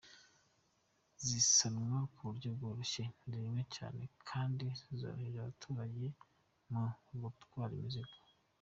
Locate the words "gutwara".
7.23-7.73